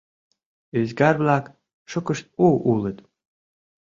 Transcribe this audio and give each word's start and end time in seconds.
Ӱзгар-влак 0.79 1.45
шукышт 1.91 2.25
у 2.45 2.47
улыт. 2.71 2.97